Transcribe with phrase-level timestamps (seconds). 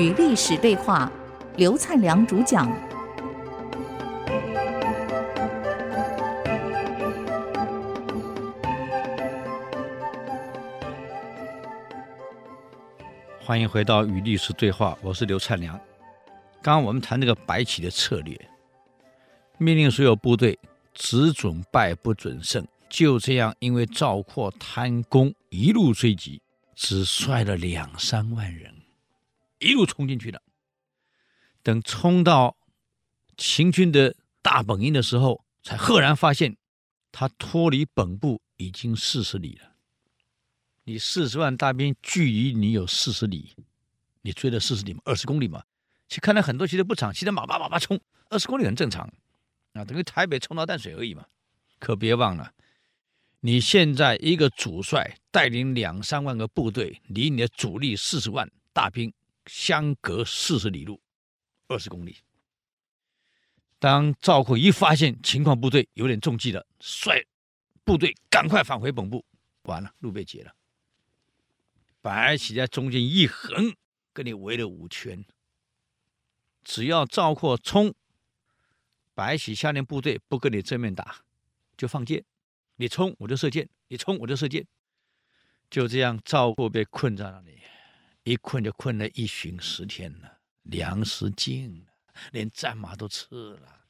[0.00, 1.12] 与历史对话，
[1.58, 2.66] 刘灿良主讲。
[13.44, 15.78] 欢迎回到与历史对话，我是刘灿良。
[16.62, 18.34] 刚刚我们谈这个白起的策略，
[19.58, 20.58] 命令所有部队
[20.94, 22.66] 只准败不准胜。
[22.88, 26.40] 就这样，因为赵括贪功，一路追击，
[26.74, 28.72] 只率了两三万人，
[29.60, 30.42] 一路冲进去了。
[31.62, 32.56] 等冲到
[33.36, 36.56] 秦军的大本营的时候，才赫然发现，
[37.12, 39.76] 他脱离本部已经四十里了。
[40.84, 43.54] 你四十万大兵，距离你有四十里，
[44.22, 45.62] 你追了四十里嘛，二十公里嘛。
[46.08, 49.08] 其实看来很多骑的不长，骑的马叭马叭冲，二十公里很正常
[49.74, 51.24] 啊，等于台北冲到淡水而已嘛。
[51.78, 52.52] 可别忘了。
[53.40, 59.12] 你现在一个主帅带领两三万个部队，离你的主力四十万大兵
[59.46, 61.00] 相隔四十里路，
[61.68, 62.18] 二十公里。
[63.78, 67.26] 当赵括一发现情况不对，有点中计了，率
[67.82, 69.24] 部队赶快返回本部，
[69.62, 70.54] 完了，路被截了。
[72.02, 73.74] 白起在中间一横，
[74.12, 75.24] 跟你围了五圈。
[76.62, 77.94] 只要赵括冲，
[79.14, 81.24] 白起下令部队不跟你正面打，
[81.76, 82.24] 就放箭。
[82.76, 84.66] 你冲我就射箭，你冲我就射箭，
[85.70, 87.60] 就这样，赵括被困在那里，
[88.24, 91.92] 一困就困了一旬十天了，粮食尽了，
[92.32, 93.84] 连战马都吃了，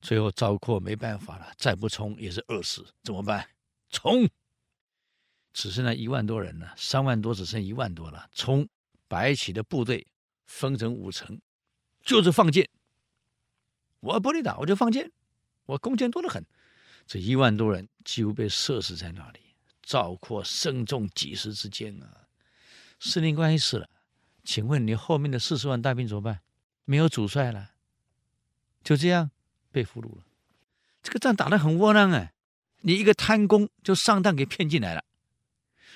[0.00, 3.48] 最后赵括没办法了，再不冲也是饿死，怎么办？
[3.90, 4.28] 冲，
[5.52, 8.68] 只剩了一万多人了，三万多只剩一万多了，冲，
[9.06, 10.06] 白起的部队
[10.44, 11.40] 分成五层，
[12.02, 12.68] 就是放箭，
[14.00, 15.10] 我不理打，我就放箭，
[15.66, 16.44] 我弓箭多得很。
[17.06, 19.40] 这一万多人几乎被射死在那里，
[19.82, 22.27] 赵括身中几十支箭啊！
[23.00, 23.88] 司令官死了，
[24.44, 26.40] 请问你后面的四十万大兵怎么办？
[26.84, 27.72] 没有主帅了，
[28.82, 29.30] 就这样
[29.70, 30.24] 被俘虏了。
[31.02, 32.32] 这个仗打得很窝囊啊！
[32.80, 35.04] 你一个贪功就上当给骗进来了。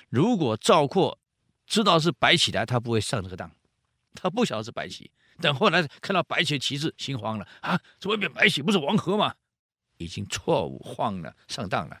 [0.09, 1.19] 如果赵括
[1.65, 3.51] 知道是白起来，他不会上这个当，
[4.13, 5.11] 他不晓得是白起。
[5.41, 7.79] 等后来看到白起的旗帜，心慌了啊！
[7.99, 9.33] 这外面白起不是王和吗？
[9.97, 11.99] 已经错误慌了，上当了。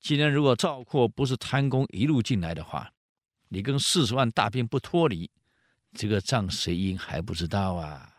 [0.00, 2.92] 既然如果赵括不是贪功一路进来的话，
[3.52, 5.30] 你跟四十万大兵不脱离，
[5.92, 8.10] 这个仗谁赢还不知道啊。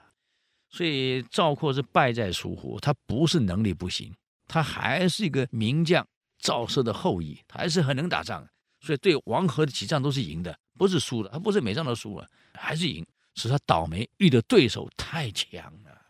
[0.70, 4.14] 所以赵括是败在疏忽，他不是能力不行，
[4.48, 8.48] 他还是一个名将赵奢的后裔，他还是很能打仗。
[8.80, 13.06] 所以对王和的几仗都是赢的，不是输的，他不是每仗都输了，还是赢，
[13.36, 16.02] 是他倒霉遇的对手太强了，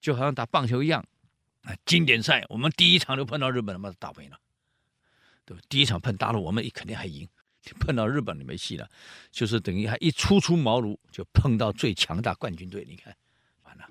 [0.00, 1.04] 就好像打棒球一样。
[1.62, 4.38] 啊，经典赛我们第一场就碰到日本，他妈打没了，
[5.46, 5.62] 对吧？
[5.68, 7.26] 第一场碰大陆，我们肯定还赢；
[7.80, 8.88] 碰到日本就没戏了，
[9.30, 13.16] 就是等于还一初出茅庐就碰到最强大冠军队，你看，
[13.62, 13.84] 完了，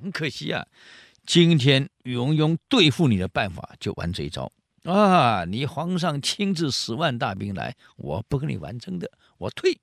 [0.00, 0.66] 很可惜啊。
[1.26, 4.52] 今天宇文邕对付你的办法就玩这一招
[4.82, 5.46] 啊！
[5.46, 9.80] 你皇上亲自十万大兵来，我不跟你玩真的，我退，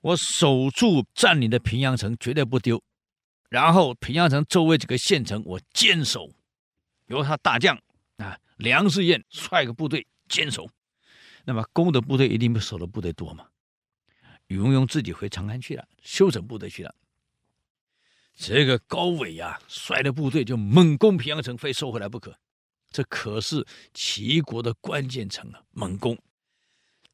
[0.00, 2.82] 我守住占领的平阳城，绝对不丢。
[3.50, 6.32] 然后平阳城周围几个县城我坚守，
[7.06, 7.80] 由他大将
[8.16, 10.68] 啊梁士彦率个部队坚守，
[11.44, 13.46] 那么攻的部队一定比守的部队多嘛？
[14.48, 16.94] 宇文邕自己回长安去了，休整部队去了。
[18.34, 22.38] 这个高纬呀率的部队就猛攻平阳城，非收回来不可。
[22.90, 26.18] 这可是齐国的关键城啊，猛攻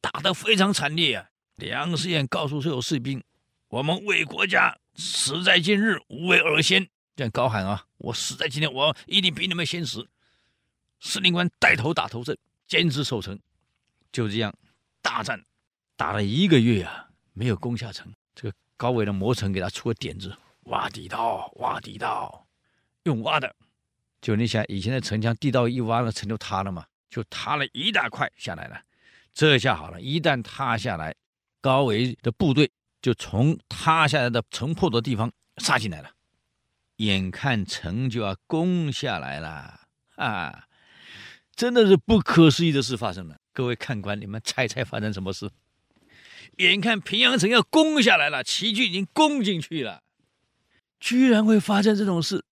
[0.00, 1.30] 打得非常惨烈啊！
[1.56, 3.22] 梁士彦告诉所有士兵
[3.68, 7.86] ：“我们为国家。”死在今日，无为而先，这样高喊啊！
[7.98, 10.08] 我死在今天，我一定比你们先死。
[10.98, 13.38] 司令官带头打头阵，坚持守城，
[14.12, 14.54] 就这样
[15.02, 15.44] 大战
[15.96, 18.12] 打了一个月啊，没有攻下城。
[18.34, 22.46] 这个高纬的谋臣给他出个点子：挖地道，挖地道，
[23.04, 23.54] 用挖的。
[24.20, 28.80] 就你想，以前的城墙地道一挖，了城就塌了嘛，就塌了一大块下来了。
[29.32, 31.14] 这下好了，一旦塌下来，
[31.60, 32.70] 高纬的部队。
[33.00, 36.10] 就从塌下来的城破的地方杀进来了，
[36.96, 39.82] 眼看城就要攻下来了
[40.16, 40.66] 啊！
[41.58, 43.36] 真的是不可思议的事发生了。
[43.52, 45.50] 各位看官，你们猜猜发生什么事？
[46.58, 50.04] 眼看平阳城要攻下来了，齐军已经攻进去了，
[51.00, 52.44] 居然会发生这种事，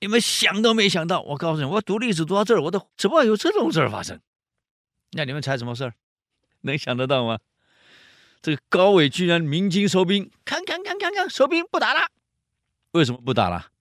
[0.00, 1.20] 你们想都没想到。
[1.20, 4.18] 我告诉你，我读历史读到这儿，我都怎么会有这种事儿发生？
[5.10, 5.92] 那你们猜什么事儿？
[6.62, 7.38] 能想得到吗？
[8.40, 12.08] 这个高纬居然鸣金收兵，看看看看看，收兵不打了。
[12.92, 13.72] 为什么不打了？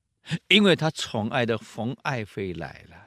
[0.49, 3.04] 因为他宠爱的冯爱妃来了。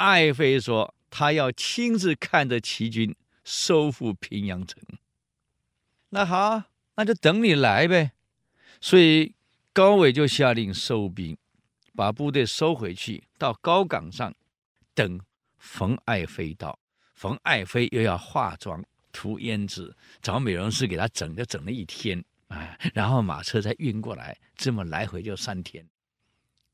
[0.00, 3.14] 爱妃说，她要亲自看着齐军
[3.44, 4.82] 收复平阳城。
[6.08, 6.62] 那好，
[6.96, 8.12] 那就等你来呗。
[8.80, 9.34] 所以
[9.72, 11.36] 高纬就下令收兵，
[11.94, 14.34] 把部队收回去，到高岗上
[14.94, 15.20] 等
[15.58, 16.78] 冯爱妃到。
[17.14, 18.82] 冯爱妃又要化妆、
[19.12, 25.86] 涂胭脂、找美容师给她整，就整了一天啊，然后马车再运过来，这么来回就三天。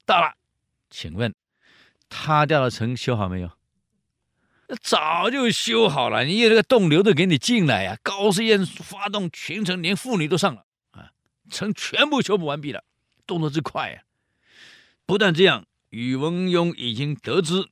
[0.05, 0.32] 到了，
[0.88, 1.34] 请问
[2.08, 3.50] 塌掉的城修好没有？
[4.80, 7.98] 早就修好了，你有那个洞留着给你进来呀、啊。
[8.02, 11.12] 高士燕发动全城，连妇女都上了啊，
[11.50, 12.82] 城全部修补完毕了，
[13.26, 14.02] 动作之快呀、啊！
[15.06, 17.68] 不但这样，宇文邕已经得知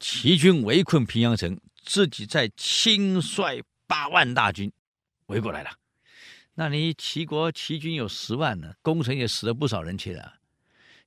[0.00, 1.60] 齐军围困平阳城。
[1.84, 4.72] 自己在亲率八万大军
[5.26, 5.70] 围过来了，
[6.54, 10.36] 那你齐国齐军有十万呢，攻城也死了不少人去了。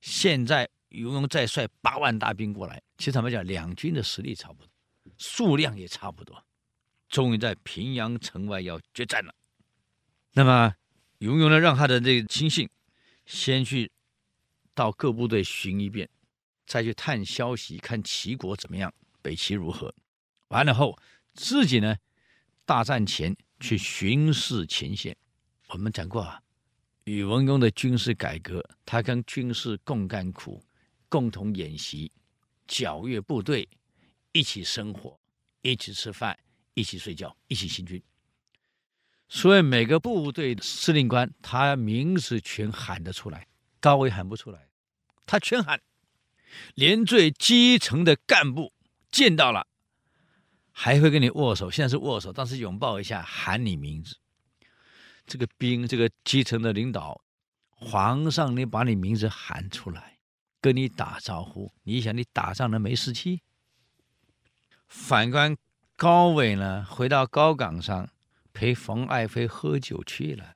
[0.00, 4.70] 现在宇文再率八万大兵过来，其实他们讲两军的实力差不多，
[5.16, 6.42] 数量也差不多，
[7.08, 9.34] 终于在平阳城外要决战了。
[10.32, 10.74] 那么
[11.18, 12.68] 宇文呢，让他的这个亲信
[13.26, 13.90] 先去
[14.74, 16.08] 到各部队巡一遍，
[16.66, 19.94] 再去探消息，看齐国怎么样，北齐如何。
[20.48, 20.98] 完了后，
[21.34, 21.96] 自己呢，
[22.64, 25.16] 大战前去巡视前线。
[25.68, 26.40] 我们讲过啊，
[27.04, 30.62] 宇文邕的军事改革，他跟军士共甘苦，
[31.08, 32.12] 共同演习，
[32.66, 33.68] 缴阅部队，
[34.32, 35.18] 一起生活，
[35.62, 36.38] 一起吃饭，
[36.74, 38.02] 一起睡觉，一起行军。
[39.28, 43.46] 所以每个部队司令官，他名字全喊得出来，
[43.80, 44.68] 高伟喊不出来，
[45.26, 45.80] 他全喊，
[46.74, 48.72] 连最基层的干部
[49.10, 49.66] 见到了。
[50.70, 54.16] 还会跟你握手，现在是握手，当时拥抱一下，喊你名字。
[55.26, 57.20] 这个兵，这个基层的领导，
[57.70, 60.17] 皇上，你把你名字喊出来，
[60.60, 61.72] 跟你打招呼。
[61.82, 63.42] 你想，你打仗能没士气？
[64.86, 65.56] 反观
[65.96, 68.08] 高伟呢，回到高岗上，
[68.52, 70.54] 陪冯爱妃喝酒去了，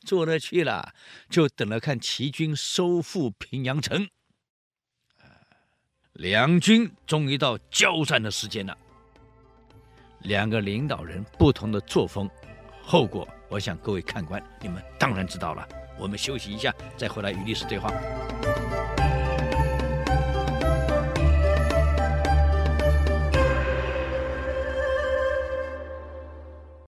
[0.00, 0.92] 坐着去了，
[1.30, 4.08] 就等着看齐军收复平阳城。
[6.14, 8.76] 两军终于到交战的时间了。
[10.22, 12.28] 两个领导人不同的作风，
[12.82, 15.68] 后果我想各位看官你们当然知道了。
[15.96, 17.88] 我们休息一下，再回来与历史对话。